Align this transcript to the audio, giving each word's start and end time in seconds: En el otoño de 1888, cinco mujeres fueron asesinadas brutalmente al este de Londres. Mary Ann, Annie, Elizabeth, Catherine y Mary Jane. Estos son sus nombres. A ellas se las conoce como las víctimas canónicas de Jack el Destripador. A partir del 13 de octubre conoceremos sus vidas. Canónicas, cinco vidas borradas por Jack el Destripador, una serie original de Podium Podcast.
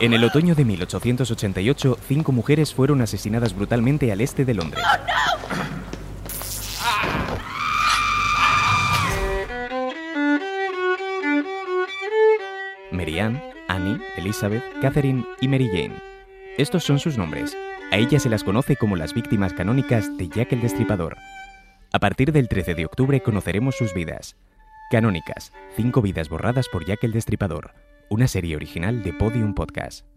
En 0.00 0.14
el 0.14 0.24
otoño 0.24 0.54
de 0.54 0.64
1888, 0.64 1.98
cinco 2.08 2.32
mujeres 2.32 2.72
fueron 2.72 3.02
asesinadas 3.02 3.54
brutalmente 3.54 4.10
al 4.10 4.22
este 4.22 4.46
de 4.46 4.54
Londres. 4.54 4.82
Mary 12.90 13.20
Ann, 13.20 13.42
Annie, 13.68 14.00
Elizabeth, 14.16 14.64
Catherine 14.80 15.22
y 15.42 15.48
Mary 15.48 15.68
Jane. 15.68 15.96
Estos 16.56 16.82
son 16.82 16.98
sus 16.98 17.18
nombres. 17.18 17.54
A 17.92 17.98
ellas 17.98 18.22
se 18.22 18.30
las 18.30 18.42
conoce 18.42 18.76
como 18.76 18.96
las 18.96 19.12
víctimas 19.12 19.52
canónicas 19.52 20.16
de 20.16 20.28
Jack 20.30 20.54
el 20.54 20.62
Destripador. 20.62 21.18
A 21.92 21.98
partir 21.98 22.32
del 22.32 22.48
13 22.48 22.74
de 22.74 22.86
octubre 22.86 23.20
conoceremos 23.20 23.76
sus 23.76 23.92
vidas. 23.92 24.36
Canónicas, 24.90 25.52
cinco 25.76 26.02
vidas 26.02 26.28
borradas 26.28 26.68
por 26.68 26.84
Jack 26.84 27.04
el 27.04 27.12
Destripador, 27.12 27.74
una 28.08 28.26
serie 28.26 28.56
original 28.56 29.04
de 29.04 29.12
Podium 29.12 29.54
Podcast. 29.54 30.09